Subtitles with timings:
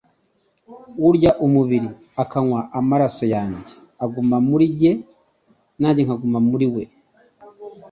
[1.07, 1.89] Urya umubiri
[2.23, 3.71] akanywa amaraso yanjye
[4.03, 4.91] aguma muri njye,
[5.79, 6.83] narijye nkaguma muri we.»